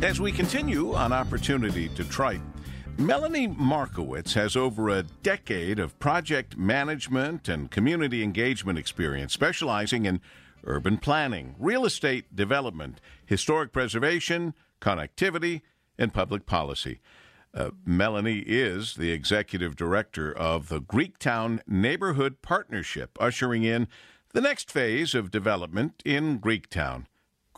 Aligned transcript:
As 0.00 0.20
we 0.20 0.30
continue 0.30 0.94
on 0.94 1.12
Opportunity 1.12 1.88
Detroit, 1.88 2.40
Melanie 2.98 3.48
Markowitz 3.48 4.32
has 4.34 4.54
over 4.54 4.88
a 4.88 5.02
decade 5.02 5.80
of 5.80 5.98
project 5.98 6.56
management 6.56 7.48
and 7.48 7.68
community 7.68 8.22
engagement 8.22 8.78
experience, 8.78 9.32
specializing 9.32 10.06
in 10.06 10.20
urban 10.62 10.98
planning, 10.98 11.56
real 11.58 11.84
estate 11.84 12.36
development, 12.36 13.00
historic 13.26 13.72
preservation, 13.72 14.54
connectivity, 14.80 15.62
and 15.98 16.14
public 16.14 16.46
policy. 16.46 17.00
Uh, 17.52 17.70
Melanie 17.84 18.44
is 18.46 18.94
the 18.94 19.10
executive 19.10 19.74
director 19.74 20.32
of 20.32 20.68
the 20.68 20.80
Greektown 20.80 21.58
Neighborhood 21.66 22.40
Partnership, 22.40 23.18
ushering 23.18 23.64
in 23.64 23.88
the 24.32 24.40
next 24.40 24.70
phase 24.70 25.16
of 25.16 25.32
development 25.32 26.02
in 26.04 26.38
Greektown. 26.38 27.06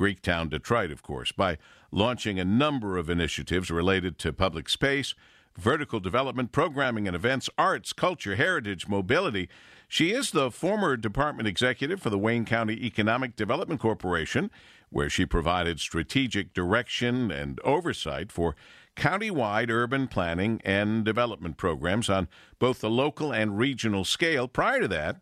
Greektown, 0.01 0.49
Detroit, 0.49 0.91
of 0.91 1.03
course, 1.03 1.31
by 1.31 1.59
launching 1.93 2.41
a 2.41 2.45
number 2.45 2.97
of 2.97 3.11
initiatives 3.11 3.71
related 3.71 4.19
to 4.21 4.33
public 4.33 4.71
space, 4.71 5.15
vertical 5.59 6.01
development, 6.01 6.53
programming 6.53 7.07
and 7.07 7.15
events, 7.15 7.51
arts, 7.59 7.93
culture, 7.93 8.37
heritage, 8.37 8.89
mobility. 8.89 9.49
She 9.89 10.13
is 10.13 10.31
the 10.31 10.51
former 10.51 10.97
department 10.97 11.49
executive 11.49 12.01
for 12.01 12.09
the 12.09 12.19
Wayne 12.19 12.47
County 12.47 12.87
Economic 12.87 13.37
Development 13.37 13.79
Corporation, 13.79 14.51
where 14.89 15.11
she 15.11 15.27
provided 15.27 15.81
strategic 15.81 16.55
direction 16.55 17.31
and 17.31 17.61
oversight 17.61 18.33
for 18.33 18.57
countywide 18.97 19.71
urban 19.71 20.09
planning 20.09 20.63
and 20.65 21.05
development 21.05 21.59
programs 21.59 22.09
on 22.09 22.27
both 22.59 22.81
the 22.81 22.91
local 22.91 23.33
and 23.33 23.59
regional 23.59 24.05
scale. 24.05 24.49
Prior 24.49 24.81
to 24.81 24.89
that, 24.89 25.17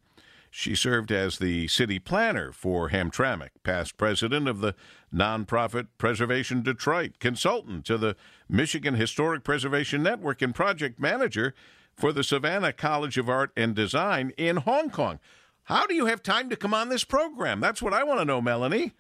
she 0.51 0.75
served 0.75 1.13
as 1.13 1.39
the 1.39 1.69
city 1.69 1.99
planner 1.99 2.53
for 2.53 2.91
Hamtramck, 2.91 3.51
past 3.63 3.97
president 3.97 4.49
of 4.49 4.61
the 4.61 4.75
nonprofit 5.15 5.89
Preservation 5.99 6.63
Detroit, 6.63 7.19
consultant 7.19 7.85
to 7.87 7.99
the 7.99 8.17
Michigan 8.49 8.95
Historic 8.95 9.45
Preservation 9.45 10.03
Network, 10.03 10.43
and 10.43 10.55
project 10.55 10.99
manager 10.99 11.55
for 11.95 12.13
the 12.13 12.25
Savannah 12.25 12.73
College 12.73 13.19
of 13.19 13.29
Art 13.29 13.51
and 13.57 13.75
Design 13.75 14.33
in 14.37 14.57
Hong 14.59 14.91
Kong. 14.91 15.19
How 15.65 15.87
do 15.87 15.95
you 15.95 16.07
have 16.07 16.23
time 16.23 16.49
to 16.49 16.57
come 16.57 16.73
on 16.73 16.89
this 16.89 17.05
program? 17.05 17.61
That's 17.61 17.83
what 17.83 17.93
I 17.93 18.05
want 18.05 18.21
to 18.21 18.25
know, 18.25 18.41
Melanie. 18.41 18.93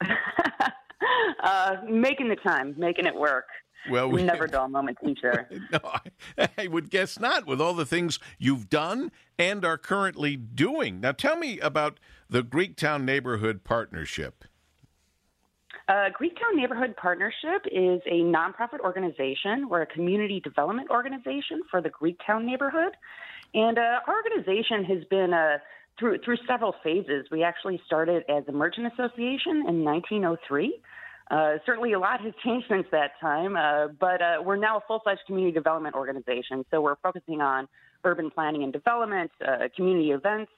uh, 1.42 1.76
making 1.88 2.28
the 2.28 2.36
time, 2.36 2.74
making 2.76 3.06
it 3.06 3.14
work. 3.14 3.46
Well, 3.90 4.10
we 4.10 4.22
never 4.22 4.46
dull 4.48 4.68
moment 4.68 4.98
teacher. 5.04 5.48
no, 5.72 5.80
I, 6.38 6.48
I, 6.58 6.66
would 6.66 6.90
guess 6.90 7.18
not. 7.18 7.46
With 7.46 7.60
all 7.60 7.74
the 7.74 7.86
things 7.86 8.18
you've 8.38 8.70
done 8.70 9.12
and 9.38 9.64
are 9.64 9.78
currently 9.78 10.36
doing. 10.36 11.00
Now, 11.00 11.12
tell 11.12 11.36
me 11.36 11.58
about 11.60 12.00
the 12.28 12.42
Greektown 12.42 13.04
Neighborhood 13.04 13.64
Partnership. 13.64 14.44
Uh, 15.86 16.08
Greektown 16.18 16.54
Neighborhood 16.54 16.96
Partnership 16.96 17.66
is 17.66 18.00
a 18.06 18.22
nonprofit 18.22 18.80
organization. 18.80 19.68
We're 19.68 19.82
a 19.82 19.86
community 19.86 20.40
development 20.40 20.88
organization 20.90 21.60
for 21.70 21.82
the 21.82 21.90
Greektown 21.90 22.44
neighborhood, 22.44 22.96
and 23.52 23.76
uh, 23.78 24.00
our 24.06 24.14
organization 24.14 24.84
has 24.84 25.04
been 25.10 25.34
uh, 25.34 25.58
through 25.98 26.18
through 26.24 26.38
several 26.48 26.74
phases. 26.82 27.26
We 27.30 27.42
actually 27.42 27.80
started 27.86 28.24
as 28.28 28.44
a 28.48 28.52
merchant 28.52 28.92
association 28.92 29.64
in 29.68 29.84
1903. 29.84 30.80
Uh, 31.30 31.54
certainly, 31.64 31.92
a 31.92 31.98
lot 31.98 32.20
has 32.20 32.32
changed 32.44 32.66
since 32.68 32.86
that 32.92 33.12
time, 33.20 33.56
uh, 33.56 33.88
but 33.98 34.20
uh, 34.20 34.42
we're 34.44 34.56
now 34.56 34.78
a 34.78 34.80
full-fledged 34.86 35.22
community 35.26 35.52
development 35.52 35.94
organization. 35.94 36.64
So 36.70 36.80
we're 36.80 36.96
focusing 36.96 37.40
on 37.40 37.66
urban 38.04 38.30
planning 38.30 38.62
and 38.62 38.72
development, 38.72 39.30
uh, 39.46 39.68
community 39.74 40.10
events, 40.10 40.50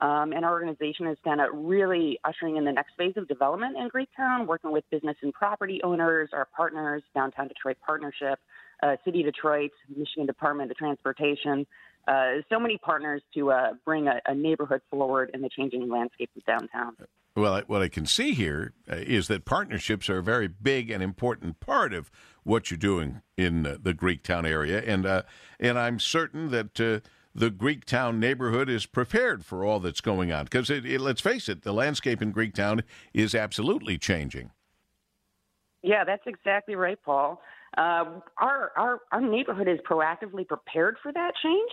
um, 0.00 0.32
and 0.32 0.44
our 0.44 0.52
organization 0.52 1.06
is 1.06 1.18
kind 1.24 1.40
of 1.40 1.48
really 1.52 2.18
ushering 2.24 2.56
in 2.56 2.64
the 2.64 2.72
next 2.72 2.94
phase 2.96 3.12
of 3.16 3.28
development 3.28 3.76
in 3.76 3.88
Greektown, 3.90 4.46
working 4.46 4.72
with 4.72 4.84
business 4.90 5.16
and 5.22 5.32
property 5.32 5.80
owners, 5.84 6.30
our 6.32 6.48
partners, 6.56 7.02
Downtown 7.14 7.48
Detroit 7.48 7.76
Partnership, 7.84 8.38
uh, 8.82 8.96
City 9.04 9.22
Detroit, 9.22 9.70
Michigan 9.94 10.26
Department 10.26 10.70
of 10.70 10.76
Transportation, 10.76 11.66
uh, 12.06 12.42
so 12.50 12.58
many 12.58 12.78
partners 12.78 13.22
to 13.34 13.52
bring 13.84 14.08
a, 14.08 14.20
a 14.26 14.34
neighborhood 14.34 14.82
forward 14.90 15.30
in 15.34 15.40
the 15.40 15.48
changing 15.48 15.88
landscape 15.88 16.30
of 16.36 16.44
downtown. 16.44 16.96
Well, 17.36 17.62
what 17.66 17.82
I 17.82 17.88
can 17.88 18.06
see 18.06 18.32
here 18.32 18.74
uh, 18.88 18.96
that 18.96 19.42
partnerships 19.44 20.08
are 20.08 20.18
a 20.18 20.22
very 20.22 20.46
big 20.46 20.90
and 20.90 21.02
important 21.02 21.58
part 21.58 21.92
of 21.92 22.08
what 22.44 22.70
you're 22.70 22.78
doing 22.78 23.22
in 23.36 23.66
uh, 23.66 23.76
the 23.82 23.92
Greektown 23.92 24.48
area, 24.48 24.80
and 24.86 25.04
uh, 25.04 25.22
and 25.58 25.76
I'm 25.76 25.98
certain 25.98 26.50
that 26.50 26.80
uh, 26.80 27.00
the 27.34 27.50
Greektown 27.50 28.18
neighborhood 28.18 28.68
is 28.68 28.86
prepared 28.86 29.44
for 29.44 29.64
all 29.64 29.80
that's 29.80 30.00
going 30.00 30.30
on. 30.30 30.44
Because 30.44 30.70
let's 30.70 31.20
face 31.20 31.48
it, 31.48 31.62
the 31.62 31.72
landscape 31.72 32.22
in 32.22 32.32
Greektown 32.32 32.84
is 33.12 33.34
absolutely 33.34 33.98
changing. 33.98 34.52
Yeah, 35.82 36.04
that's 36.04 36.26
exactly 36.26 36.76
right, 36.76 36.98
Paul. 37.04 37.42
Uh, 37.76 38.20
our 38.38 38.72
our 38.76 39.00
our 39.10 39.20
neighborhood 39.20 39.68
is 39.68 39.78
proactively 39.88 40.46
prepared 40.46 40.96
for 41.02 41.12
that 41.12 41.32
change. 41.42 41.70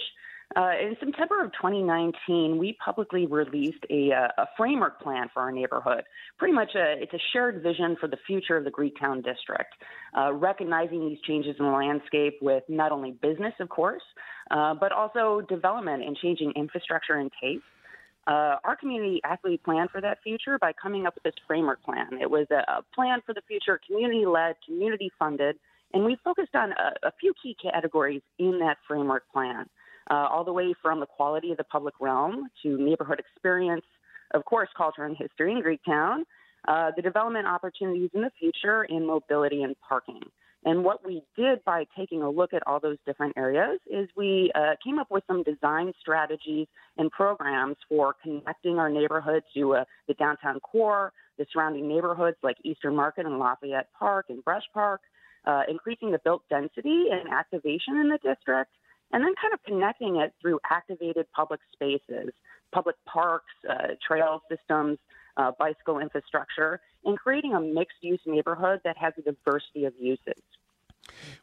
Uh, 0.55 0.71
in 0.81 0.97
September 0.99 1.41
of 1.43 1.51
2019, 1.53 2.57
we 2.57 2.75
publicly 2.83 3.25
released 3.25 3.85
a, 3.89 4.11
uh, 4.11 4.27
a, 4.37 4.45
framework 4.57 4.99
plan 5.01 5.29
for 5.33 5.39
our 5.39 5.51
neighborhood. 5.51 6.03
Pretty 6.37 6.53
much, 6.53 6.71
a, 6.75 7.01
it's 7.01 7.13
a 7.13 7.19
shared 7.31 7.63
vision 7.63 7.95
for 8.01 8.09
the 8.09 8.17
future 8.27 8.57
of 8.57 8.65
the 8.65 8.71
Greektown 8.71 9.23
district, 9.23 9.73
uh, 10.17 10.33
recognizing 10.33 11.07
these 11.07 11.19
changes 11.25 11.55
in 11.57 11.65
the 11.65 11.71
landscape 11.71 12.37
with 12.41 12.63
not 12.67 12.91
only 12.91 13.11
business, 13.11 13.53
of 13.61 13.69
course, 13.69 14.01
uh, 14.49 14.73
but 14.73 14.91
also 14.91 15.39
development 15.47 16.03
and 16.03 16.17
changing 16.17 16.51
infrastructure 16.57 17.15
and 17.15 17.31
taste. 17.41 17.63
Uh, 18.27 18.57
our 18.65 18.75
community 18.75 19.21
actually 19.23 19.57
planned 19.57 19.89
for 19.89 20.01
that 20.01 20.17
future 20.21 20.59
by 20.59 20.73
coming 20.73 21.05
up 21.05 21.15
with 21.15 21.23
this 21.23 21.33
framework 21.47 21.81
plan. 21.83 22.07
It 22.19 22.29
was 22.29 22.45
a, 22.51 22.69
a 22.69 22.83
plan 22.93 23.19
for 23.25 23.33
the 23.33 23.41
future, 23.47 23.79
community 23.87 24.25
led, 24.25 24.55
community 24.65 25.11
funded, 25.17 25.57
and 25.93 26.05
we 26.05 26.17
focused 26.23 26.55
on 26.55 26.71
a, 26.71 27.07
a 27.07 27.11
few 27.19 27.33
key 27.41 27.55
categories 27.61 28.21
in 28.39 28.59
that 28.59 28.77
framework 28.87 29.23
plan 29.31 29.65
uh, 30.09 30.27
all 30.31 30.43
the 30.43 30.53
way 30.53 30.73
from 30.81 30.99
the 30.99 31.05
quality 31.05 31.51
of 31.51 31.57
the 31.57 31.63
public 31.65 31.93
realm 31.99 32.47
to 32.63 32.77
neighborhood 32.77 33.19
experience, 33.19 33.85
of 34.33 34.45
course, 34.45 34.69
culture 34.75 35.05
and 35.05 35.15
history 35.17 35.51
in 35.51 35.61
Greektown, 35.61 36.23
uh, 36.67 36.91
the 36.95 37.01
development 37.01 37.47
opportunities 37.47 38.09
in 38.13 38.21
the 38.21 38.31
future, 38.39 38.83
in 38.83 39.05
mobility 39.05 39.63
and 39.63 39.75
parking. 39.87 40.21
And 40.63 40.83
what 40.83 41.03
we 41.03 41.23
did 41.35 41.63
by 41.65 41.85
taking 41.97 42.21
a 42.21 42.29
look 42.29 42.53
at 42.53 42.61
all 42.67 42.79
those 42.79 42.97
different 43.05 43.35
areas 43.35 43.79
is 43.89 44.07
we 44.15 44.51
uh, 44.53 44.75
came 44.83 44.99
up 44.99 45.09
with 45.09 45.23
some 45.25 45.41
design 45.41 45.91
strategies 45.99 46.67
and 46.97 47.09
programs 47.09 47.77
for 47.89 48.15
connecting 48.21 48.77
our 48.77 48.89
neighborhood 48.89 49.43
to 49.55 49.75
uh, 49.75 49.85
the 50.07 50.13
downtown 50.13 50.59
core, 50.59 51.13
the 51.39 51.47
surrounding 51.51 51.87
neighborhoods 51.87 52.37
like 52.43 52.57
Eastern 52.63 52.95
Market 52.95 53.25
and 53.25 53.39
Lafayette 53.39 53.87
Park 53.97 54.27
and 54.29 54.43
Brush 54.45 54.65
Park, 54.71 55.01
uh, 55.45 55.63
increasing 55.67 56.11
the 56.11 56.19
built 56.23 56.43
density 56.49 57.05
and 57.11 57.31
activation 57.31 57.97
in 57.97 58.09
the 58.09 58.17
district, 58.17 58.71
and 59.11 59.23
then 59.23 59.33
kind 59.41 59.53
of 59.53 59.63
connecting 59.63 60.17
it 60.17 60.33
through 60.41 60.59
activated 60.69 61.25
public 61.33 61.59
spaces, 61.73 62.31
public 62.71 62.95
parks, 63.05 63.53
uh, 63.69 63.95
trail 64.05 64.41
systems, 64.49 64.97
uh, 65.37 65.51
bicycle 65.57 65.99
infrastructure, 65.99 66.79
and 67.05 67.17
creating 67.17 67.53
a 67.53 67.59
mixed 67.59 67.97
use 68.01 68.21
neighborhood 68.25 68.79
that 68.83 68.97
has 68.97 69.13
a 69.17 69.21
diversity 69.21 69.85
of 69.85 69.93
uses. 69.99 70.41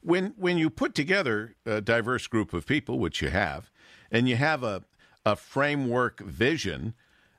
When 0.03 0.35
when 0.37 0.57
you 0.57 0.71
put 0.71 0.95
together 0.95 1.55
a 1.67 1.81
diverse 1.81 2.27
group 2.27 2.53
of 2.53 2.67
people, 2.67 2.99
which 2.99 3.21
you 3.21 3.31
have, 3.31 3.71
and 4.11 4.29
you 4.29 4.37
have 4.37 4.63
a 4.63 4.85
a 5.27 5.37
framework 5.37 6.21
vision, 6.21 6.95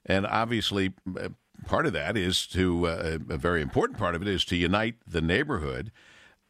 and 0.05 0.27
obviously 0.27 0.93
uh, 1.19 1.29
part 1.65 1.85
of 1.85 1.93
that 1.93 2.15
is 2.17 2.45
to 2.47 2.87
uh, 2.87 3.17
a 3.29 3.37
very 3.37 3.61
important 3.61 3.97
part 3.97 4.15
of 4.15 4.21
it 4.21 4.27
is 4.27 4.45
to 4.45 4.55
unite 4.55 4.95
the 5.07 5.21
neighborhood. 5.21 5.91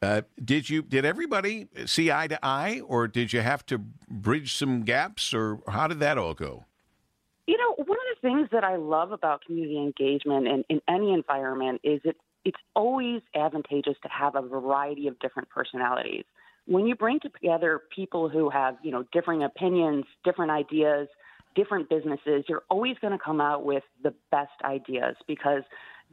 Uh, 0.02 0.22
did 0.42 0.70
you 0.70 0.80
did 0.80 1.04
everybody 1.04 1.68
see 1.84 2.10
eye 2.10 2.26
to 2.26 2.38
eye, 2.42 2.80
or 2.86 3.06
did 3.06 3.34
you 3.34 3.40
have 3.42 3.66
to 3.66 3.78
bridge 4.08 4.54
some 4.54 4.82
gaps, 4.82 5.34
or 5.34 5.60
how 5.68 5.86
did 5.86 6.00
that 6.00 6.16
all 6.16 6.32
go? 6.32 6.64
You 7.46 7.58
know, 7.58 7.74
one 7.84 7.98
of 7.98 8.22
the 8.22 8.28
things 8.28 8.48
that 8.50 8.64
I 8.64 8.76
love 8.76 9.12
about 9.12 9.44
community 9.44 9.76
engagement 9.76 10.46
in, 10.46 10.64
in 10.70 10.80
any 10.88 11.12
environment 11.12 11.82
is 11.84 12.00
it 12.04 12.16
it's 12.46 12.58
always 12.74 13.20
advantageous 13.34 13.96
to 14.02 14.08
have 14.08 14.36
a 14.36 14.40
variety 14.40 15.06
of 15.06 15.18
different 15.18 15.50
personalities. 15.50 16.24
When 16.64 16.86
you 16.86 16.94
bring 16.94 17.20
together 17.20 17.82
people 17.94 18.30
who 18.30 18.48
have 18.48 18.76
you 18.82 18.92
know 18.92 19.04
differing 19.12 19.42
opinions, 19.42 20.06
different 20.24 20.50
ideas, 20.50 21.08
different 21.54 21.90
businesses, 21.90 22.44
you're 22.48 22.62
always 22.70 22.96
going 23.02 23.12
to 23.12 23.22
come 23.22 23.42
out 23.42 23.66
with 23.66 23.82
the 24.02 24.14
best 24.30 24.52
ideas 24.64 25.16
because 25.26 25.62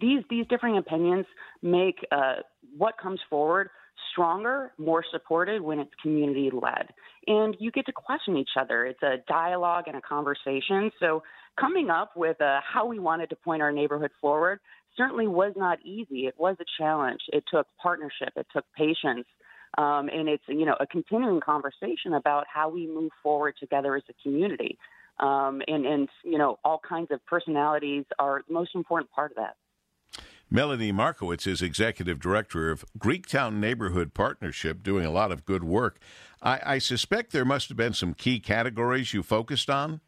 these 0.01 0.23
these 0.29 0.45
differing 0.47 0.77
opinions 0.77 1.25
make 1.61 2.05
uh, 2.11 2.41
what 2.77 2.97
comes 2.97 3.21
forward 3.29 3.69
stronger, 4.11 4.71
more 4.77 5.03
supported 5.11 5.61
when 5.61 5.79
it's 5.79 5.91
community 6.01 6.49
led. 6.51 6.89
And 7.27 7.55
you 7.59 7.71
get 7.71 7.85
to 7.87 7.91
question 7.91 8.37
each 8.37 8.51
other. 8.59 8.85
It's 8.85 9.01
a 9.03 9.17
dialogue 9.27 9.85
and 9.87 9.95
a 9.95 10.01
conversation. 10.01 10.91
So 10.99 11.23
coming 11.59 11.89
up 11.89 12.15
with 12.15 12.39
uh, 12.41 12.59
how 12.61 12.85
we 12.85 12.99
wanted 12.99 13.29
to 13.31 13.35
point 13.35 13.61
our 13.61 13.71
neighborhood 13.71 14.11
forward 14.21 14.59
certainly 14.95 15.27
was 15.27 15.53
not 15.55 15.79
easy. 15.85 16.25
It 16.25 16.35
was 16.37 16.55
a 16.59 16.65
challenge. 16.77 17.21
It 17.31 17.43
took 17.51 17.67
partnership. 17.81 18.29
It 18.35 18.47
took 18.53 18.65
patience. 18.75 19.25
Um, 19.77 20.09
and 20.09 20.27
it's 20.27 20.43
you 20.47 20.65
know 20.65 20.75
a 20.79 20.87
continuing 20.87 21.39
conversation 21.41 22.13
about 22.13 22.45
how 22.51 22.69
we 22.69 22.87
move 22.87 23.11
forward 23.21 23.55
together 23.59 23.95
as 23.95 24.03
a 24.09 24.13
community. 24.23 24.77
Um, 25.19 25.61
and 25.67 25.85
and 25.85 26.09
you 26.23 26.37
know 26.37 26.57
all 26.63 26.79
kinds 26.87 27.11
of 27.11 27.23
personalities 27.25 28.05
are 28.17 28.43
the 28.47 28.53
most 28.53 28.73
important 28.75 29.11
part 29.11 29.31
of 29.31 29.37
that. 29.37 29.55
Melanie 30.49 30.93
Markowitz 30.93 31.45
is 31.45 31.61
executive 31.61 32.19
director 32.19 32.71
of 32.71 32.85
Greektown 32.97 33.55
Neighborhood 33.55 34.13
Partnership, 34.13 34.81
doing 34.81 35.05
a 35.05 35.11
lot 35.11 35.31
of 35.31 35.45
good 35.45 35.63
work. 35.63 35.99
I, 36.41 36.61
I 36.65 36.77
suspect 36.77 37.33
there 37.33 37.43
must 37.43 37.67
have 37.67 37.77
been 37.77 37.93
some 37.93 38.13
key 38.13 38.39
categories 38.39 39.13
you 39.13 39.23
focused 39.23 39.69
on. 39.69 39.99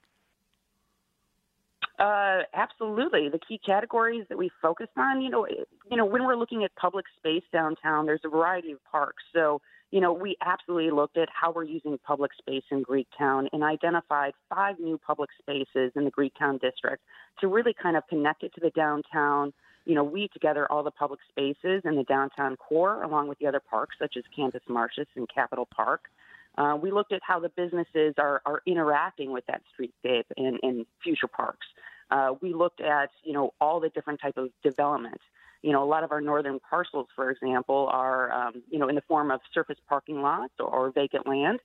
Uh, 1.98 2.44
absolutely. 2.54 3.28
The 3.28 3.40
key 3.40 3.60
categories 3.66 4.26
that 4.30 4.38
we 4.38 4.50
focused 4.62 4.98
on, 4.98 5.22
you 5.22 5.30
know, 5.30 5.46
you 5.92 5.98
know, 5.98 6.06
when 6.06 6.26
we're 6.26 6.38
looking 6.38 6.64
at 6.64 6.74
public 6.76 7.06
space 7.18 7.44
downtown, 7.52 8.06
there's 8.06 8.22
a 8.24 8.30
variety 8.30 8.72
of 8.72 8.80
parks. 8.90 9.24
So, 9.34 9.60
you 9.92 10.00
know, 10.00 10.14
we 10.14 10.38
absolutely 10.42 10.92
looked 10.92 11.18
at 11.18 11.28
how 11.30 11.52
we're 11.52 11.66
using 11.66 11.98
public 12.06 12.32
space 12.38 12.64
in 12.72 12.86
Greektown 12.86 13.48
and 13.52 13.64
identified 13.64 14.32
five 14.48 14.80
new 14.80 14.98
public 14.98 15.30
spaces 15.40 15.92
in 15.96 16.06
the 16.06 16.12
Greektown 16.12 16.62
district 16.62 17.04
to 17.42 17.50
really 17.50 17.74
kind 17.74 17.98
of 17.98 18.08
connect 18.08 18.44
it 18.44 18.54
to 18.54 18.62
the 18.62 18.70
downtown, 18.70 19.52
you 19.86 19.96
know, 19.96 20.04
weave 20.04 20.32
together 20.32 20.72
all 20.72 20.84
the 20.84 20.92
public 20.92 21.20
spaces 21.30 21.82
in 21.86 21.96
the 21.96 22.04
downtown 22.04 22.56
core 22.56 23.04
along 23.04 23.28
with 23.28 23.40
the 23.40 23.48
other 23.48 23.60
parks 23.60 23.96
such 24.00 24.18
as 24.18 24.24
Campus 24.36 24.62
Martius 24.68 25.08
and 25.16 25.28
Capitol 25.34 25.68
Park. 25.74 26.10
Uh, 26.58 26.78
we 26.82 26.92
looked 26.92 27.14
at 27.14 27.22
how 27.24 27.40
the 27.40 27.50
businesses 27.50 28.14
are, 28.18 28.42
are 28.46 28.62
interacting 28.66 29.32
with 29.32 29.46
that 29.48 29.62
streetscape 29.72 30.26
in, 30.36 30.58
in 30.62 30.86
future 31.02 31.28
parks. 31.28 31.68
Uh, 32.12 32.34
we 32.42 32.54
looked 32.54 32.82
at, 32.82 33.10
you 33.24 33.34
know, 33.34 33.54
all 33.62 33.80
the 33.80 33.90
different 33.90 34.20
type 34.20 34.38
of 34.38 34.50
development. 34.64 35.22
You 35.62 35.72
know, 35.72 35.84
a 35.84 35.86
lot 35.86 36.04
of 36.04 36.12
our 36.12 36.22
northern 36.22 36.60
parcels, 36.60 37.08
for 37.16 37.30
example, 37.30 37.88
are, 37.92 38.32
um, 38.32 38.64
you 38.70 38.80
know, 38.80 38.88
in 38.88 38.96
the 38.96 39.02
form 39.02 39.30
of 39.32 39.42
surface 39.54 39.78
parking 39.88 40.22
lots 40.22 40.54
or, 40.60 40.68
or 40.68 40.92
vacant 40.92 41.28
land. 41.28 41.60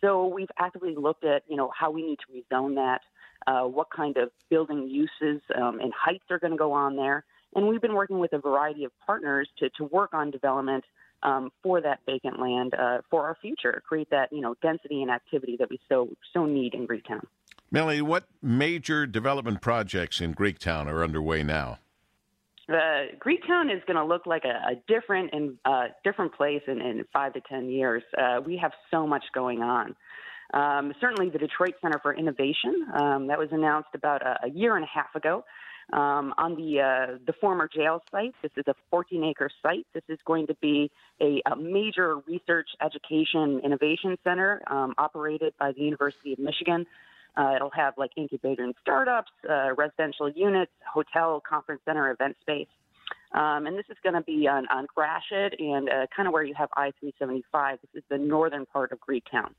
So 0.00 0.26
we've 0.26 0.50
actively 0.58 0.94
looked 0.94 1.24
at, 1.24 1.42
you 1.48 1.56
know, 1.56 1.70
how 1.76 1.90
we 1.90 2.02
need 2.02 2.18
to 2.20 2.26
rezone 2.32 2.76
that, 2.76 3.00
uh, 3.46 3.66
what 3.66 3.88
kind 3.90 4.16
of 4.16 4.30
building 4.48 4.88
uses 4.88 5.42
um, 5.54 5.80
and 5.80 5.92
heights 5.92 6.24
are 6.30 6.38
going 6.38 6.52
to 6.52 6.56
go 6.56 6.72
on 6.72 6.96
there. 6.96 7.24
And 7.54 7.66
we've 7.66 7.80
been 7.80 7.94
working 7.94 8.18
with 8.18 8.32
a 8.32 8.38
variety 8.38 8.84
of 8.84 8.92
partners 9.04 9.48
to, 9.58 9.70
to 9.70 9.84
work 9.84 10.14
on 10.14 10.30
development 10.30 10.84
um, 11.22 11.50
for 11.62 11.80
that 11.80 12.00
vacant 12.06 12.40
land 12.40 12.74
uh, 12.74 12.98
for 13.10 13.26
our 13.26 13.36
future, 13.40 13.82
create 13.86 14.10
that 14.10 14.32
you 14.32 14.40
know 14.40 14.54
density 14.62 15.02
and 15.02 15.10
activity 15.10 15.56
that 15.58 15.68
we 15.70 15.80
so 15.88 16.08
so 16.32 16.46
need 16.46 16.74
in 16.74 16.86
Greektown. 16.86 17.22
Melanie, 17.70 18.02
what 18.02 18.24
major 18.40 19.06
development 19.06 19.60
projects 19.60 20.20
in 20.20 20.34
Greektown 20.34 20.86
are 20.86 21.02
underway 21.02 21.42
now? 21.42 21.78
Uh, 22.68 23.16
Greektown 23.18 23.74
is 23.74 23.82
going 23.86 23.96
to 23.96 24.04
look 24.04 24.26
like 24.26 24.44
a, 24.44 24.72
a 24.72 24.74
different 24.86 25.30
and 25.32 25.58
uh, 25.64 25.86
different 26.04 26.34
place 26.34 26.62
in, 26.66 26.80
in, 26.80 27.04
five 27.12 27.32
to 27.32 27.40
ten 27.48 27.68
years. 27.68 28.02
Uh, 28.16 28.40
we 28.44 28.56
have 28.56 28.72
so 28.90 29.06
much 29.06 29.24
going 29.34 29.62
on. 29.62 29.96
Um, 30.54 30.92
certainly, 31.00 31.30
the 31.30 31.38
Detroit 31.38 31.74
Center 31.82 31.98
for 32.02 32.14
Innovation 32.14 32.86
um, 32.94 33.26
that 33.26 33.38
was 33.38 33.48
announced 33.52 33.90
about 33.94 34.22
a, 34.22 34.46
a, 34.46 34.50
year 34.50 34.76
and 34.76 34.84
a 34.84 34.88
half 34.92 35.14
ago 35.14 35.44
um, 35.92 36.34
on 36.36 36.54
the 36.56 36.80
uh, 36.80 37.18
the 37.26 37.32
former 37.40 37.68
jail 37.68 38.02
site. 38.10 38.34
This 38.42 38.52
is 38.56 38.64
a 38.68 38.74
14 38.90 39.24
acre 39.24 39.50
site. 39.62 39.86
This 39.94 40.02
is 40.08 40.18
going 40.26 40.46
to 40.48 40.54
be 40.60 40.90
a, 41.20 41.40
a 41.50 41.56
major 41.56 42.18
research, 42.26 42.68
education, 42.84 43.60
innovation 43.64 44.18
center 44.24 44.62
um, 44.66 44.94
operated 44.98 45.54
by 45.58 45.72
the 45.72 45.80
University 45.80 46.32
of 46.32 46.38
Michigan. 46.38 46.86
Uh, 47.36 47.52
it'll 47.54 47.70
have 47.70 47.94
like 47.96 48.10
incubator 48.16 48.64
and 48.64 48.74
startups, 48.80 49.30
uh, 49.48 49.74
residential 49.76 50.28
units, 50.28 50.72
hotel, 50.92 51.40
conference 51.48 51.80
center, 51.84 52.10
event 52.10 52.36
space. 52.40 52.66
Um, 53.32 53.66
and 53.66 53.76
this 53.76 53.84
is 53.90 53.96
going 54.02 54.14
to 54.14 54.22
be 54.22 54.48
on, 54.48 54.66
on 54.68 54.86
Gratiot 54.94 55.54
and 55.58 55.88
uh, 55.88 56.06
kind 56.14 56.26
of 56.26 56.32
where 56.32 56.42
you 56.42 56.54
have 56.54 56.70
I 56.76 56.92
375. 56.98 57.78
This 57.82 58.02
is 58.02 58.04
the 58.08 58.18
northern 58.18 58.66
part 58.66 58.90
of 58.90 58.98
Greektown. 59.00 59.50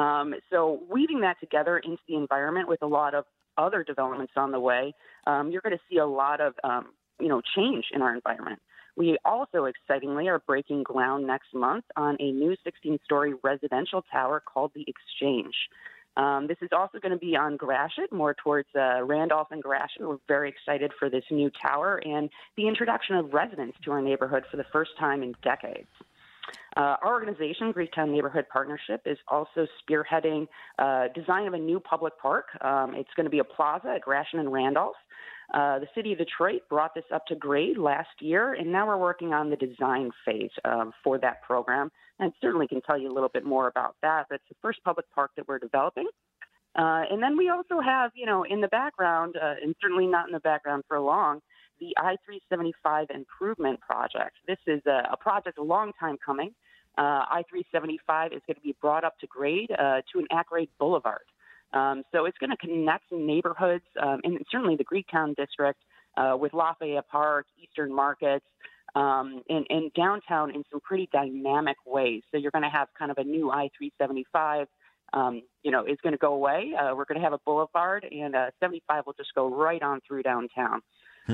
Um, 0.00 0.34
so 0.50 0.80
weaving 0.88 1.20
that 1.22 1.40
together 1.40 1.78
into 1.78 1.98
the 2.08 2.14
environment 2.14 2.68
with 2.68 2.82
a 2.82 2.86
lot 2.86 3.14
of 3.14 3.24
other 3.60 3.84
developments 3.84 4.32
on 4.36 4.50
the 4.50 4.60
way, 4.60 4.94
um, 5.26 5.50
you're 5.50 5.60
going 5.60 5.76
to 5.76 5.82
see 5.90 5.98
a 5.98 6.06
lot 6.06 6.40
of 6.40 6.54
um, 6.64 6.86
you 7.20 7.28
know 7.28 7.40
change 7.54 7.86
in 7.92 8.02
our 8.02 8.14
environment. 8.14 8.60
We 8.96 9.18
also 9.24 9.66
excitingly 9.66 10.28
are 10.28 10.40
breaking 10.40 10.82
ground 10.82 11.26
next 11.26 11.54
month 11.54 11.84
on 11.96 12.16
a 12.20 12.32
new 12.32 12.56
16-story 12.66 13.34
residential 13.42 14.04
tower 14.10 14.42
called 14.44 14.72
the 14.74 14.84
Exchange. 14.86 15.54
Um, 16.16 16.48
this 16.48 16.58
is 16.60 16.70
also 16.72 16.98
going 16.98 17.12
to 17.12 17.18
be 17.18 17.36
on 17.36 17.56
Gratiot, 17.56 18.12
more 18.12 18.34
towards 18.34 18.68
uh, 18.74 19.02
Randolph 19.04 19.48
and 19.52 19.62
Gratiot. 19.62 20.00
We're 20.00 20.18
very 20.26 20.48
excited 20.48 20.92
for 20.98 21.08
this 21.08 21.24
new 21.30 21.50
tower 21.50 22.02
and 22.04 22.28
the 22.56 22.66
introduction 22.66 23.14
of 23.14 23.32
residents 23.32 23.78
to 23.84 23.92
our 23.92 24.02
neighborhood 24.02 24.44
for 24.50 24.56
the 24.56 24.66
first 24.72 24.90
time 24.98 25.22
in 25.22 25.34
decades. 25.42 25.88
Uh, 26.76 26.96
our 27.02 27.12
organization, 27.12 27.72
Greektown 27.72 28.10
Neighborhood 28.10 28.46
Partnership, 28.52 29.02
is 29.04 29.18
also 29.28 29.66
spearheading 29.82 30.46
uh, 30.78 31.08
design 31.14 31.46
of 31.46 31.54
a 31.54 31.58
new 31.58 31.80
public 31.80 32.18
park. 32.18 32.46
Um, 32.60 32.94
it's 32.94 33.10
going 33.16 33.24
to 33.24 33.30
be 33.30 33.40
a 33.40 33.44
plaza 33.44 33.88
at 33.96 34.02
Gratiot 34.02 34.40
and 34.40 34.52
Randolph. 34.52 34.96
Uh, 35.52 35.80
the 35.80 35.88
city 35.96 36.12
of 36.12 36.18
Detroit 36.18 36.62
brought 36.68 36.94
this 36.94 37.04
up 37.12 37.26
to 37.26 37.34
grade 37.34 37.76
last 37.76 38.08
year, 38.20 38.54
and 38.54 38.70
now 38.70 38.86
we're 38.86 38.96
working 38.96 39.32
on 39.32 39.50
the 39.50 39.56
design 39.56 40.10
phase 40.24 40.50
um, 40.64 40.92
for 41.02 41.18
that 41.18 41.42
program. 41.42 41.90
And 42.20 42.32
certainly 42.40 42.68
can 42.68 42.82
tell 42.82 42.98
you 42.98 43.10
a 43.10 43.14
little 43.14 43.30
bit 43.30 43.44
more 43.44 43.66
about 43.66 43.96
that. 44.02 44.26
It's 44.30 44.44
the 44.48 44.54
first 44.62 44.78
public 44.84 45.06
park 45.12 45.32
that 45.36 45.48
we're 45.48 45.58
developing. 45.58 46.06
Uh, 46.78 47.02
and 47.10 47.20
then 47.20 47.36
we 47.36 47.48
also 47.48 47.80
have, 47.80 48.12
you 48.14 48.26
know, 48.26 48.44
in 48.44 48.60
the 48.60 48.68
background, 48.68 49.36
uh, 49.42 49.54
and 49.60 49.74
certainly 49.80 50.06
not 50.06 50.28
in 50.28 50.32
the 50.32 50.40
background 50.40 50.84
for 50.86 51.00
long, 51.00 51.40
the 51.80 51.96
I 51.98 52.16
375 52.24 53.08
Improvement 53.10 53.80
Project. 53.80 54.36
This 54.46 54.58
is 54.66 54.82
a, 54.86 55.08
a 55.12 55.16
project 55.16 55.58
a 55.58 55.62
long 55.62 55.92
time 55.98 56.16
coming. 56.24 56.54
Uh, 56.98 57.24
I 57.26 57.42
375 57.48 58.32
is 58.32 58.42
going 58.46 58.56
to 58.56 58.60
be 58.60 58.76
brought 58.80 59.04
up 59.04 59.18
to 59.20 59.26
grade 59.26 59.70
uh, 59.70 60.02
to 60.12 60.18
an 60.18 60.26
at 60.30 60.46
grade 60.46 60.68
boulevard. 60.78 61.24
Um, 61.72 62.02
so 62.12 62.24
it's 62.26 62.36
going 62.38 62.50
to 62.50 62.56
connect 62.56 63.10
neighborhoods, 63.12 63.84
um, 64.00 64.20
and 64.24 64.38
certainly 64.50 64.76
the 64.76 64.84
Greektown 64.84 65.36
district 65.36 65.80
uh, 66.16 66.36
with 66.38 66.52
Lafayette 66.52 67.08
Park, 67.08 67.46
Eastern 67.62 67.94
Markets, 67.94 68.44
um, 68.96 69.42
and, 69.48 69.66
and 69.70 69.92
downtown 69.94 70.50
in 70.50 70.64
some 70.70 70.80
pretty 70.80 71.08
dynamic 71.12 71.76
ways. 71.86 72.22
So 72.32 72.38
you're 72.38 72.50
going 72.50 72.64
to 72.64 72.70
have 72.70 72.88
kind 72.98 73.10
of 73.10 73.18
a 73.18 73.24
new 73.24 73.50
I 73.50 73.70
375. 73.78 74.66
Um, 75.12 75.42
you 75.64 75.72
know, 75.72 75.84
is 75.86 75.98
going 76.04 76.12
to 76.12 76.18
go 76.18 76.34
away. 76.34 76.72
Uh, 76.78 76.94
we're 76.94 77.04
going 77.04 77.18
to 77.18 77.24
have 77.24 77.32
a 77.32 77.40
boulevard, 77.44 78.06
and 78.08 78.36
uh, 78.36 78.50
75 78.60 79.06
will 79.06 79.12
just 79.14 79.34
go 79.34 79.52
right 79.52 79.82
on 79.82 80.00
through 80.06 80.22
downtown. 80.22 80.82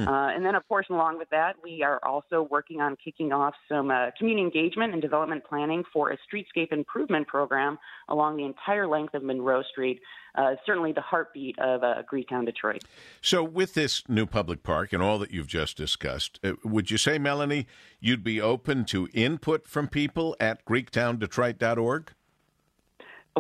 Hmm. 0.05 0.09
Uh, 0.09 0.29
and 0.35 0.45
then, 0.45 0.55
of 0.55 0.67
course, 0.69 0.87
along 0.91 1.19
with 1.19 1.31
that, 1.31 1.55
we 1.63 1.83
are 1.83 1.99
also 2.03 2.47
working 2.51 2.81
on 2.81 2.97
kicking 3.03 3.33
off 3.33 3.55
some 3.69 3.91
uh, 3.91 4.11
community 4.19 4.43
engagement 4.43 4.93
and 4.93 5.01
development 5.01 5.45
planning 5.49 5.85
for 5.93 6.11
a 6.11 6.19
streetscape 6.19 6.73
improvement 6.73 7.27
program 7.27 7.79
along 8.09 8.37
the 8.37 8.45
entire 8.45 8.87
length 8.87 9.15
of 9.15 9.23
Monroe 9.23 9.63
Street, 9.63 10.01
uh, 10.35 10.55
certainly 10.65 10.93
the 10.93 11.01
heartbeat 11.01 11.59
of 11.59 11.83
uh, 11.83 12.03
Greektown, 12.11 12.45
Detroit. 12.45 12.85
So, 13.23 13.43
with 13.43 13.75
this 13.75 14.03
new 14.09 14.27
public 14.27 14.63
park 14.63 14.93
and 14.93 15.03
all 15.03 15.19
that 15.19 15.31
you've 15.31 15.47
just 15.47 15.77
discussed, 15.77 16.39
uh, 16.45 16.53
would 16.65 16.91
you 16.91 16.99
say, 16.99 17.19
Melanie, 17.19 17.67
you'd 18.01 18.25
be 18.25 18.41
open 18.41 18.85
to 18.87 19.09
input 19.15 19.67
from 19.67 19.89
people 19.89 20.37
at 20.39 20.65
greektowndetroit.org? 20.65 22.13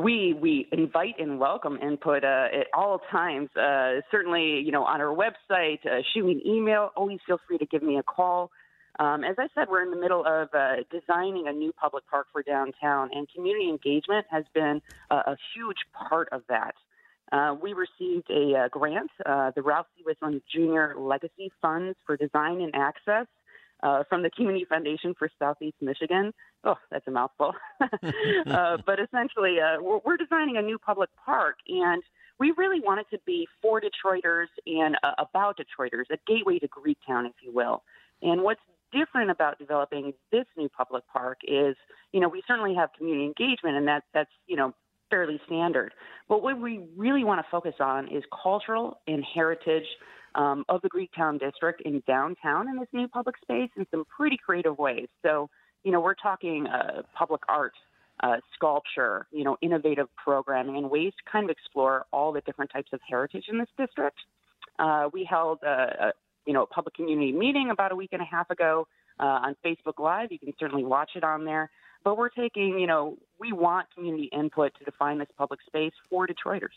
We 0.03 0.35
we 0.35 0.69
invite 0.73 1.19
and 1.19 1.41
welcome 1.41 1.79
input 1.79 2.23
uh, 2.23 2.49
at 2.53 2.67
all 2.75 3.01
times. 3.11 3.49
Uh, 3.57 4.03
certainly, 4.11 4.61
you 4.61 4.71
know, 4.71 4.85
on 4.85 5.01
our 5.01 5.15
website, 5.15 5.87
uh, 5.87 6.03
shoot 6.13 6.27
me 6.27 6.33
an 6.33 6.47
email. 6.47 6.91
Always 6.95 7.19
feel 7.27 7.41
free 7.49 7.57
to 7.57 7.65
give 7.65 7.83
me 7.83 7.97
a 7.97 8.03
call. 8.03 8.51
Um, 8.99 9.25
as 9.25 9.37
I 9.39 9.49
said, 9.55 9.69
we're 9.71 9.83
in 9.83 9.91
the 9.91 9.97
middle 9.97 10.23
of 10.27 10.49
uh, 10.53 10.77
designing 10.91 11.49
a 11.49 11.53
new 11.53 11.73
public 11.73 12.07
park 12.11 12.27
for 12.31 12.43
downtown, 12.43 13.09
and 13.15 13.27
community 13.35 13.71
engagement 13.71 14.27
has 14.31 14.45
been 14.55 14.83
a, 15.11 15.37
huge 15.55 15.79
part 16.09 16.29
of 16.31 16.43
that. 16.49 16.75
Uh, 17.33 17.55
we 17.61 17.73
received 17.73 18.31
a, 18.31 18.55
uh, 18.55 18.69
grant, 18.69 19.11
the 19.19 19.63
Ralph 19.63 19.87
C. 19.97 20.05
Wilson 20.05 20.43
Jr. 20.51 20.99
Legacy 20.99 21.51
Funds 21.63 21.97
for 22.07 22.17
Design 22.17 22.61
and 22.61 22.75
Access 22.75 23.27
uh, 23.87 24.03
from 24.09 24.23
the 24.23 24.31
Community 24.31 24.65
Foundation 24.69 25.15
for 25.17 25.31
Southeast 25.39 25.77
Michigan. 25.81 26.33
Oh, 26.65 26.75
that's 26.91 27.07
a 27.07 27.11
mouthful. 27.11 27.55
uh, 27.81 28.79
but 28.87 28.99
essentially, 28.99 29.59
uh, 29.61 29.81
we're, 29.81 30.01
we're, 30.05 30.17
designing 30.17 30.57
a 30.57 30.63
new 30.63 30.77
public 30.77 31.09
park, 31.25 31.57
and 31.69 32.03
we 32.41 32.53
really 32.57 32.81
want 32.81 33.01
it 33.01 33.07
to 33.15 33.23
be 33.25 33.47
for 33.63 33.81
Detroiters 33.81 34.49
and 34.67 34.97
uh, 35.05 35.13
about 35.19 35.57
Detroiters, 35.57 36.05
a 36.11 36.19
gateway 36.27 36.59
to 36.59 36.69
Greektown, 36.69 37.27
if 37.27 37.35
you 37.41 37.53
will. 37.53 37.85
And 38.23 38.43
what's 38.43 38.61
different 38.93 39.31
about 39.31 39.59
developing 39.59 40.15
this 40.33 40.47
new 40.57 40.69
public 40.69 41.05
park 41.13 41.39
is, 41.47 41.77
you 42.13 42.19
know, 42.19 42.29
we 42.29 42.43
certainly 42.49 42.75
have 42.75 42.91
community 42.99 43.27
engagement, 43.27 43.77
and 43.77 43.87
that, 43.87 44.03
that's, 44.13 44.31
you 44.49 44.57
know, 44.57 44.75
fairly 45.11 45.41
standard. 45.47 45.93
But 46.29 46.43
what 46.43 46.61
we 46.61 46.81
really 46.97 47.23
want 47.23 47.39
to 47.45 47.47
focus 47.51 47.75
on 47.79 48.09
is 48.09 48.25
cultural 48.43 49.01
and 49.07 49.23
heritage 49.35 49.87
um, 50.37 50.65
of 50.69 50.83
the 50.83 50.91
Greektown 50.91 51.41
district 51.41 51.81
in 51.83 52.03
downtown 52.07 52.69
in 52.69 52.79
this 52.79 52.89
new 52.93 53.09
public 53.09 53.37
space 53.43 53.71
in 53.77 53.87
some 53.91 54.05
pretty 54.05 54.37
creative 54.37 54.79
ways. 54.79 55.09
So, 55.23 55.49
you 55.83 55.91
know, 55.91 56.01
we're 56.01 56.15
talking 56.15 56.67
uh, 56.67 57.03
public 57.17 57.41
art, 57.49 57.73
uh, 58.23 58.37
sculpture, 58.55 59.27
you 59.33 59.45
know, 59.45 59.57
innovative 59.63 60.09
programming, 60.23 60.77
and 60.77 60.91
ways 60.91 61.13
to 61.19 61.31
kind 61.31 61.45
of 61.45 61.51
explore 61.51 62.07
all 62.13 62.33
the 62.33 62.43
different 62.43 62.71
types 62.71 62.91
of 62.93 63.01
heritage 63.09 63.47
in 63.49 63.59
this 63.59 63.69
district. 63.79 64.19
Uh, 64.79 65.09
we 65.13 65.25
held 65.25 65.59
a, 65.63 66.07
a, 66.09 66.13
you 66.47 66.53
know, 66.53 66.63
a 66.63 66.67
public 66.67 66.95
community 66.95 67.33
meeting 67.33 67.71
about 67.71 67.93
a 67.93 67.97
week 67.97 68.11
and 68.13 68.23
a 68.23 68.27
half 68.27 68.51
ago 68.51 68.87
uh, 69.19 69.25
on 69.47 69.57
Facebook 69.65 69.99
Live. 69.99 70.31
You 70.31 70.39
can 70.39 70.53
certainly 70.61 70.85
watch 70.85 71.11
it 71.17 71.25
on 71.25 71.45
there. 71.45 71.71
But 72.05 72.19
we're 72.19 72.29
taking, 72.29 72.79
you 72.79 72.87
know, 72.87 73.17
we 73.41 73.53
want 73.53 73.89
community 73.95 74.29
input 74.33 74.73
to 74.79 74.85
define 74.85 75.19
this 75.19 75.29
public 75.37 75.61
space 75.67 75.93
for 76.09 76.27
Detroiters. 76.27 76.77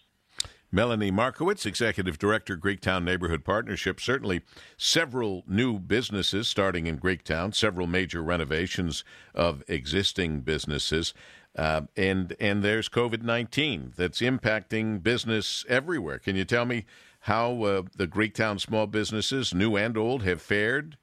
Melanie 0.71 1.11
Markowitz, 1.11 1.65
Executive 1.65 2.19
Director, 2.19 2.55
Greektown 2.55 3.03
Neighborhood 3.03 3.43
Partnership. 3.43 3.99
Certainly 3.99 4.41
several 4.77 5.43
new 5.47 5.79
businesses 5.79 6.47
starting 6.47 6.85
in 6.85 6.99
Greektown, 6.99 7.55
several 7.55 7.87
major 7.87 8.21
renovations 8.21 9.03
of 9.33 9.63
existing 9.67 10.41
businesses. 10.41 11.13
Uh, 11.55 11.81
and 11.97 12.35
and 12.39 12.63
there's 12.63 12.87
COVID 12.87 13.23
19 13.23 13.93
that's 13.97 14.21
impacting 14.21 15.01
business 15.01 15.65
everywhere. 15.67 16.19
Can 16.19 16.35
you 16.35 16.45
tell 16.45 16.65
me 16.65 16.85
how 17.21 17.63
uh, 17.63 17.81
the 17.95 18.07
Greektown 18.07 18.59
small 18.59 18.85
businesses, 18.87 19.53
new 19.53 19.75
and 19.75 19.97
old, 19.97 20.23
have 20.23 20.41
fared? 20.41 20.97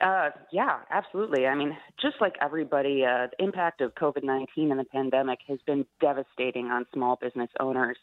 Uh, 0.00 0.30
yeah, 0.50 0.80
absolutely. 0.90 1.46
I 1.46 1.54
mean, 1.54 1.76
just 2.00 2.16
like 2.20 2.34
everybody, 2.42 3.04
uh, 3.04 3.28
the 3.28 3.44
impact 3.44 3.80
of 3.80 3.94
COVID 3.94 4.24
19 4.24 4.72
and 4.72 4.80
the 4.80 4.84
pandemic 4.84 5.38
has 5.46 5.60
been 5.64 5.86
devastating 6.00 6.66
on 6.66 6.86
small 6.92 7.16
business 7.16 7.50
owners. 7.60 7.96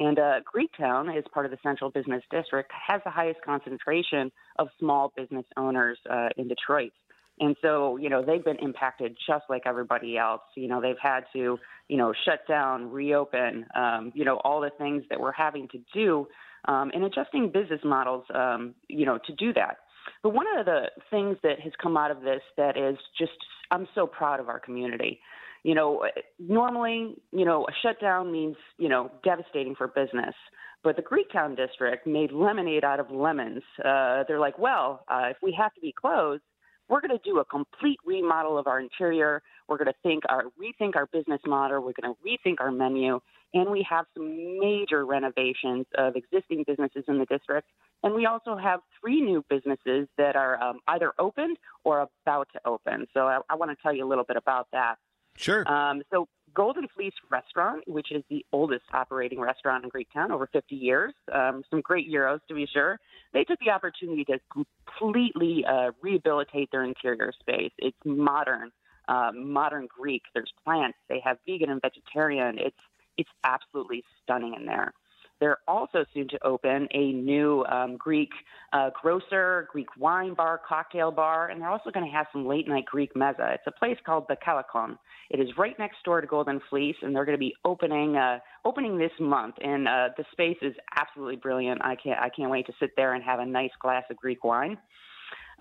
And 0.00 0.18
uh, 0.18 0.40
Greektown, 0.52 1.14
as 1.14 1.24
part 1.32 1.44
of 1.44 1.52
the 1.52 1.58
Central 1.62 1.90
Business 1.90 2.22
District, 2.30 2.70
has 2.88 3.02
the 3.04 3.10
highest 3.10 3.40
concentration 3.44 4.32
of 4.58 4.68
small 4.78 5.12
business 5.14 5.44
owners 5.58 5.98
uh, 6.10 6.30
in 6.38 6.48
Detroit. 6.48 6.92
And 7.38 7.54
so, 7.60 7.98
you 7.98 8.08
know, 8.08 8.24
they've 8.24 8.44
been 8.44 8.56
impacted 8.62 9.14
just 9.26 9.44
like 9.50 9.62
everybody 9.66 10.16
else. 10.16 10.40
You 10.56 10.68
know, 10.68 10.80
they've 10.80 11.00
had 11.02 11.24
to, 11.34 11.58
you 11.88 11.96
know, 11.98 12.14
shut 12.24 12.48
down, 12.48 12.90
reopen, 12.90 13.66
um, 13.74 14.10
you 14.14 14.24
know, 14.24 14.36
all 14.42 14.62
the 14.62 14.70
things 14.78 15.04
that 15.10 15.20
we're 15.20 15.32
having 15.32 15.68
to 15.68 15.78
do 15.92 16.26
um, 16.66 16.90
and 16.94 17.04
adjusting 17.04 17.50
business 17.52 17.80
models, 17.84 18.24
um, 18.34 18.74
you 18.88 19.04
know, 19.04 19.18
to 19.26 19.34
do 19.34 19.52
that. 19.52 19.76
But 20.22 20.30
one 20.30 20.46
of 20.58 20.64
the 20.64 20.84
things 21.10 21.36
that 21.42 21.60
has 21.60 21.72
come 21.82 21.98
out 21.98 22.10
of 22.10 22.22
this 22.22 22.40
that 22.56 22.78
is 22.78 22.96
just, 23.18 23.32
I'm 23.70 23.86
so 23.94 24.06
proud 24.06 24.40
of 24.40 24.48
our 24.48 24.60
community 24.60 25.20
you 25.62 25.74
know, 25.74 26.06
normally, 26.38 27.16
you 27.32 27.44
know, 27.44 27.66
a 27.66 27.72
shutdown 27.82 28.32
means, 28.32 28.56
you 28.78 28.88
know, 28.88 29.10
devastating 29.24 29.74
for 29.74 29.88
business. 29.88 30.34
But 30.82 30.96
the 30.96 31.02
Greektown 31.02 31.56
district 31.56 32.06
made 32.06 32.32
lemonade 32.32 32.84
out 32.84 33.00
of 33.00 33.10
lemons. 33.10 33.62
Uh, 33.84 34.24
they're 34.26 34.40
like, 34.40 34.58
well, 34.58 35.04
uh, 35.08 35.28
if 35.30 35.36
we 35.42 35.54
have 35.58 35.74
to 35.74 35.80
be 35.80 35.92
closed, 35.92 36.42
we're 36.88 37.00
going 37.00 37.16
to 37.16 37.20
do 37.24 37.38
a 37.38 37.44
complete 37.44 37.98
remodel 38.04 38.58
of 38.58 38.66
our 38.66 38.80
interior. 38.80 39.42
We're 39.68 39.76
going 39.76 39.92
to 39.92 39.98
think 40.02 40.24
our 40.28 40.44
rethink 40.60 40.96
our 40.96 41.06
business 41.06 41.40
model. 41.46 41.80
We're 41.80 41.92
going 42.00 42.14
to 42.14 42.20
rethink 42.26 42.56
our 42.58 42.72
menu, 42.72 43.20
and 43.54 43.70
we 43.70 43.86
have 43.88 44.06
some 44.14 44.58
major 44.58 45.06
renovations 45.06 45.86
of 45.96 46.16
existing 46.16 46.64
businesses 46.66 47.04
in 47.06 47.18
the 47.18 47.26
district. 47.26 47.68
And 48.02 48.12
we 48.14 48.26
also 48.26 48.56
have 48.56 48.80
three 49.00 49.20
new 49.20 49.44
businesses 49.48 50.08
that 50.18 50.34
are 50.34 50.60
um, 50.60 50.80
either 50.88 51.12
opened 51.18 51.58
or 51.84 52.08
about 52.24 52.48
to 52.54 52.60
open. 52.64 53.06
So 53.14 53.20
I, 53.20 53.38
I 53.48 53.54
want 53.54 53.70
to 53.70 53.76
tell 53.80 53.94
you 53.94 54.04
a 54.04 54.08
little 54.08 54.24
bit 54.24 54.36
about 54.36 54.66
that. 54.72 54.96
Sure. 55.36 55.66
Um, 55.70 56.02
so 56.10 56.28
Golden 56.54 56.88
Fleece 56.94 57.14
Restaurant, 57.30 57.86
which 57.86 58.10
is 58.12 58.22
the 58.28 58.44
oldest 58.52 58.84
operating 58.92 59.40
restaurant 59.40 59.84
in 59.84 59.90
Greektown, 59.90 60.30
over 60.30 60.48
50 60.52 60.74
years, 60.74 61.14
um, 61.32 61.62
some 61.70 61.80
great 61.80 62.10
gyros 62.10 62.40
to 62.48 62.54
be 62.54 62.66
sure. 62.66 62.98
They 63.32 63.44
took 63.44 63.58
the 63.60 63.70
opportunity 63.70 64.24
to 64.24 64.38
completely 64.52 65.64
uh, 65.64 65.92
rehabilitate 66.02 66.70
their 66.72 66.84
interior 66.84 67.32
space. 67.38 67.72
It's 67.78 67.96
modern, 68.04 68.70
uh, 69.08 69.30
modern 69.34 69.86
Greek. 69.86 70.22
There's 70.34 70.52
plants. 70.64 70.98
They 71.08 71.20
have 71.24 71.38
vegan 71.46 71.70
and 71.70 71.80
vegetarian. 71.80 72.58
It's 72.58 72.76
it's 73.16 73.30
absolutely 73.44 74.02
stunning 74.22 74.54
in 74.58 74.64
there. 74.64 74.94
They're 75.40 75.58
also 75.66 76.04
soon 76.12 76.28
to 76.28 76.44
open 76.44 76.86
a 76.92 77.12
new 77.12 77.64
um, 77.64 77.96
Greek 77.96 78.30
uh, 78.72 78.90
grocer, 79.00 79.68
Greek 79.72 79.88
wine 79.96 80.34
bar, 80.34 80.60
cocktail 80.68 81.10
bar, 81.10 81.48
and 81.48 81.60
they're 81.60 81.70
also 81.70 81.90
going 81.90 82.04
to 82.04 82.12
have 82.12 82.26
some 82.32 82.46
late 82.46 82.68
night 82.68 82.84
Greek 82.84 83.14
meza. 83.14 83.54
It's 83.54 83.66
a 83.66 83.72
place 83.72 83.96
called 84.04 84.26
the 84.28 84.36
Kalikon. 84.36 84.98
It 85.30 85.40
is 85.40 85.48
right 85.56 85.78
next 85.78 85.96
door 86.04 86.20
to 86.20 86.26
Golden 86.26 86.60
Fleece, 86.68 86.96
and 87.02 87.16
they're 87.16 87.24
going 87.24 87.36
to 87.36 87.40
be 87.40 87.54
opening 87.64 88.16
uh, 88.16 88.38
opening 88.64 88.98
this 88.98 89.12
month. 89.18 89.54
And 89.62 89.88
uh, 89.88 90.10
the 90.16 90.24
space 90.32 90.58
is 90.60 90.74
absolutely 90.98 91.36
brilliant. 91.36 91.82
I 91.82 91.96
can't 91.96 92.20
I 92.20 92.28
can't 92.28 92.50
wait 92.50 92.66
to 92.66 92.72
sit 92.78 92.90
there 92.96 93.14
and 93.14 93.24
have 93.24 93.40
a 93.40 93.46
nice 93.46 93.72
glass 93.80 94.04
of 94.10 94.16
Greek 94.16 94.44
wine. 94.44 94.76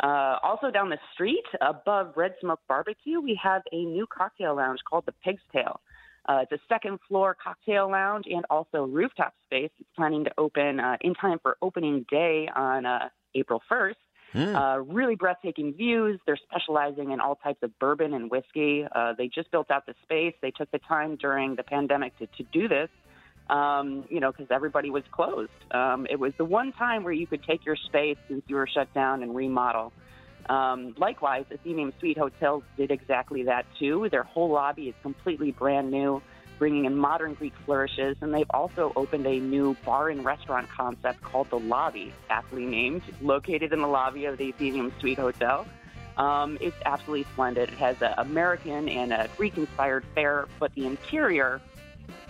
Uh, 0.01 0.37
also 0.43 0.71
down 0.71 0.89
the 0.89 0.97
street, 1.13 1.43
above 1.61 2.13
Red 2.15 2.33
Smoke 2.39 2.61
Barbecue, 2.67 3.19
we 3.19 3.37
have 3.41 3.63
a 3.71 3.83
new 3.83 4.07
cocktail 4.07 4.55
lounge 4.55 4.79
called 4.89 5.05
the 5.05 5.11
Pig's 5.23 5.41
Tail. 5.51 5.81
Uh, 6.27 6.39
it's 6.43 6.51
a 6.51 6.59
second 6.67 6.99
floor 7.07 7.35
cocktail 7.41 7.89
lounge 7.89 8.25
and 8.29 8.45
also 8.49 8.83
rooftop 8.85 9.33
space. 9.45 9.71
It's 9.79 9.89
planning 9.95 10.25
to 10.25 10.31
open 10.37 10.79
uh, 10.79 10.97
in 11.01 11.15
time 11.15 11.39
for 11.41 11.57
opening 11.61 12.05
day 12.09 12.49
on 12.53 12.85
uh, 12.85 13.09
April 13.35 13.61
1st. 13.71 13.95
Mm. 14.33 14.55
Uh, 14.55 14.79
really 14.81 15.15
breathtaking 15.15 15.73
views. 15.73 16.19
They're 16.25 16.37
specializing 16.37 17.11
in 17.11 17.19
all 17.19 17.35
types 17.35 17.63
of 17.63 17.77
bourbon 17.79 18.13
and 18.13 18.29
whiskey. 18.29 18.85
Uh, 18.93 19.13
they 19.17 19.27
just 19.27 19.49
built 19.49 19.71
out 19.71 19.85
the 19.87 19.95
space. 20.03 20.35
They 20.41 20.51
took 20.51 20.69
the 20.71 20.79
time 20.79 21.15
during 21.15 21.55
the 21.55 21.63
pandemic 21.63 22.17
to, 22.19 22.27
to 22.27 22.43
do 22.51 22.67
this, 22.67 22.89
um, 23.49 24.05
you 24.09 24.19
know, 24.19 24.31
because 24.31 24.47
everybody 24.51 24.91
was 24.91 25.03
closed. 25.11 25.49
Um, 25.71 26.05
it 26.09 26.19
was 26.19 26.33
the 26.37 26.45
one 26.45 26.73
time 26.73 27.03
where 27.03 27.13
you 27.13 27.25
could 27.25 27.43
take 27.43 27.65
your 27.65 27.75
space 27.75 28.17
since 28.27 28.43
you 28.47 28.55
were 28.55 28.67
shut 28.67 28.93
down 28.93 29.23
and 29.23 29.35
remodel. 29.35 29.93
Um, 30.49 30.95
likewise, 30.97 31.45
Atheneum 31.51 31.93
Suite 31.99 32.17
Hotels 32.17 32.63
did 32.75 32.89
exactly 32.89 33.43
that 33.43 33.67
too. 33.77 34.09
Their 34.09 34.23
whole 34.23 34.49
lobby 34.49 34.89
is 34.89 34.95
completely 35.03 35.51
brand 35.51 35.91
new, 35.91 36.23
bringing 36.57 36.85
in 36.85 36.97
modern 36.97 37.35
Greek 37.35 37.53
flourishes, 37.65 38.17
and 38.21 38.33
they've 38.33 38.49
also 38.49 38.91
opened 38.95 39.27
a 39.27 39.39
new 39.39 39.77
bar 39.85 40.09
and 40.09 40.25
restaurant 40.25 40.67
concept 40.67 41.21
called 41.21 41.51
The 41.51 41.59
Lobby, 41.59 42.11
aptly 42.31 42.65
named, 42.65 43.03
located 43.21 43.71
in 43.71 43.79
the 43.79 43.87
lobby 43.87 44.25
of 44.25 44.39
the 44.39 44.51
Atheneum 44.51 44.91
Suite 44.99 45.19
Hotel. 45.19 45.67
Um, 46.17 46.57
it's 46.59 46.75
absolutely 46.83 47.25
splendid. 47.31 47.69
It 47.69 47.77
has 47.77 48.01
an 48.01 48.15
American 48.17 48.89
and 48.89 49.13
a 49.13 49.29
Greek 49.37 49.55
inspired 49.55 50.03
fare, 50.15 50.47
but 50.59 50.73
the 50.73 50.87
interior 50.87 51.61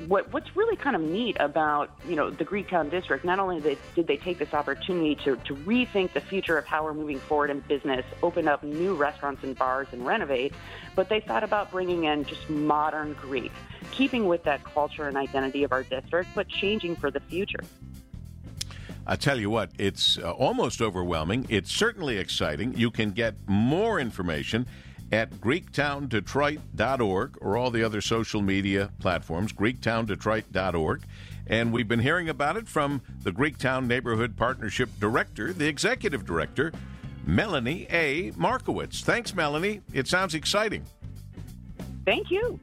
what 0.08 0.32
what's 0.34 0.56
really 0.56 0.76
kind 0.76 0.96
of 0.96 1.02
neat 1.02 1.38
about 1.40 1.92
you 2.08 2.16
know 2.16 2.30
the 2.30 2.46
Greektown 2.46 2.90
district, 2.90 3.26
not 3.26 3.40
only 3.40 3.60
did, 3.60 3.78
they 3.96 4.18
take 4.18 4.38
this 4.38 4.54
opportunity 4.54 5.16
to, 5.16 5.36
to 5.38 5.56
rethink 5.56 6.14
the 6.14 6.22
future 6.22 6.58
of 6.58 6.66
how 6.66 6.84
we're 6.84 6.94
moving 6.94 7.20
forward 7.20 7.50
in 7.50 7.60
business, 7.62 8.06
open 8.24 8.48
up 8.48 8.64
new 8.64 8.96
restaurants 8.96 9.44
and 9.44 9.58
bars 9.58 9.88
and 9.92 10.06
renovate, 10.06 10.54
but 10.96 11.10
they 11.10 11.20
thought 11.20 11.44
about 11.44 11.72
bringing 11.72 12.06
in 12.06 12.26
just 12.26 12.50
modern 12.50 13.14
Greek, 13.14 13.52
keeping 13.92 14.28
with 14.28 14.44
that 14.44 14.64
culture 14.64 15.08
and 15.08 15.18
identity 15.18 15.64
of 15.64 15.72
our 15.72 15.84
district, 15.84 16.30
but 16.36 16.48
changing 16.48 16.96
for 16.96 17.12
the 17.12 17.20
future. 17.20 17.64
I 19.06 19.16
tell 19.16 19.40
you 19.40 19.50
what, 19.50 19.72
it's 19.80 20.20
uh, 20.20 20.32
almost 20.32 20.82
overwhelming. 20.82 21.48
It's 21.50 21.72
certainly 21.72 22.18
exciting. 22.18 22.78
You 22.78 22.92
can 22.92 23.12
get 23.12 23.34
more 23.48 24.00
information 24.00 24.68
at 25.12 25.32
greektowndetroit.org 25.32 27.38
or 27.42 27.58
all 27.58 27.72
the 27.72 27.84
other 27.84 28.02
social 28.02 28.42
media 28.42 28.92
platforms, 29.00 29.54
greektowndetroit.org. 29.54 31.02
And 31.48 31.74
we've 31.74 31.88
been 31.88 32.00
hearing 32.00 32.30
about 32.30 32.58
it 32.58 32.68
from 32.68 33.02
the 33.24 33.32
Greektown 33.32 33.88
Neighborhood 33.88 34.38
Partnership 34.38 34.90
Director, 35.00 35.52
the 35.52 35.68
Executive 35.68 36.26
Director, 36.26 36.72
Melanie 37.26 37.88
A. 37.90 38.32
Markowitz. 38.36 39.02
Thanks, 39.02 39.34
Melanie. 39.34 39.82
It 39.94 40.08
sounds 40.08 40.36
exciting. 40.36 40.86
Thank 42.06 42.32
you. 42.32 42.60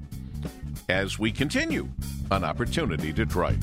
As 0.89 1.19
we 1.19 1.33
continue 1.33 1.89
on 2.31 2.45
Opportunity 2.45 3.13
Detroit. 3.13 3.57